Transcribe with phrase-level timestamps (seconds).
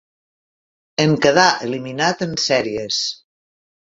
[1.03, 3.03] En quedà eliminat en sèries.